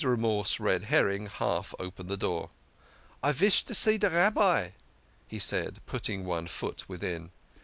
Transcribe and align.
Remorse 0.03 0.59
Red 0.59 0.85
herring 0.85 1.27
half 1.27 1.75
opened 1.77 2.09
the 2.09 2.17
door." 2.17 2.49
I 3.23 3.31
vish 3.33 3.63
to 3.65 3.75
see 3.75 3.99
de 3.99 4.09
Rabbi," 4.09 4.69
he 5.27 5.37
said, 5.37 5.79
putting 5.85 6.25
one 6.25 6.47
foot 6.47 6.89
within. 6.89 7.29